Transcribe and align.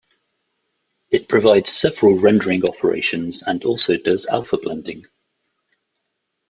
It 1.11 1.29
provides 1.29 1.69
several 1.71 2.17
rendering 2.17 2.67
operations 2.67 3.43
and 3.43 3.63
also 3.63 3.97
does 3.97 4.25
alpha 4.25 4.57
blending. 4.57 5.05